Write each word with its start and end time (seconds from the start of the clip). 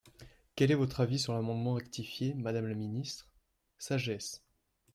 »Quel 0.55 0.71
est 0.71 0.73
votre 0.73 1.01
avis 1.01 1.19
sur 1.19 1.33
l’amendement 1.35 1.75
rectifié, 1.75 2.33
madame 2.33 2.65
la 2.65 2.73
ministre? 2.73 3.29
Sagesse. 3.77 4.41